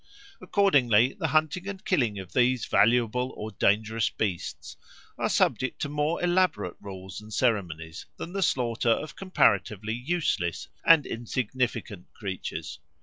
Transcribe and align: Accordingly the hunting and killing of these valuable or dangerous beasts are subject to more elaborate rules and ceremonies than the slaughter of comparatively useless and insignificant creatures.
Accordingly 0.41 1.13
the 1.13 1.27
hunting 1.27 1.67
and 1.67 1.85
killing 1.85 2.17
of 2.17 2.33
these 2.33 2.65
valuable 2.65 3.31
or 3.37 3.51
dangerous 3.51 4.09
beasts 4.09 4.75
are 5.15 5.29
subject 5.29 5.79
to 5.83 5.89
more 5.89 6.23
elaborate 6.23 6.73
rules 6.81 7.21
and 7.21 7.31
ceremonies 7.31 8.07
than 8.17 8.33
the 8.33 8.41
slaughter 8.41 8.89
of 8.89 9.15
comparatively 9.15 9.93
useless 9.93 10.67
and 10.83 11.05
insignificant 11.05 12.11
creatures. 12.13 12.79